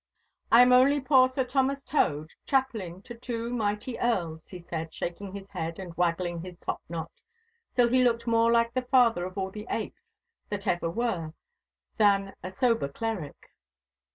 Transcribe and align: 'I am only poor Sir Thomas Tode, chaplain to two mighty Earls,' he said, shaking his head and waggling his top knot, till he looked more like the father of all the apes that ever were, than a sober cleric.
'I 0.51 0.61
am 0.63 0.73
only 0.73 0.99
poor 0.99 1.27
Sir 1.29 1.43
Thomas 1.43 1.83
Tode, 1.83 2.31
chaplain 2.47 3.03
to 3.03 3.13
two 3.13 3.51
mighty 3.53 3.99
Earls,' 3.99 4.47
he 4.47 4.57
said, 4.57 4.91
shaking 4.91 5.31
his 5.31 5.49
head 5.51 5.77
and 5.77 5.95
waggling 5.95 6.41
his 6.41 6.59
top 6.59 6.81
knot, 6.89 7.11
till 7.75 7.87
he 7.87 8.03
looked 8.03 8.25
more 8.25 8.51
like 8.51 8.73
the 8.73 8.81
father 8.81 9.25
of 9.25 9.37
all 9.37 9.51
the 9.51 9.67
apes 9.69 10.09
that 10.49 10.65
ever 10.65 10.89
were, 10.89 11.35
than 11.97 12.33
a 12.41 12.49
sober 12.49 12.87
cleric. 12.87 13.51